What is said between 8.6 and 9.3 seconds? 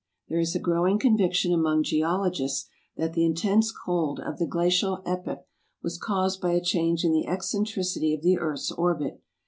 orbit.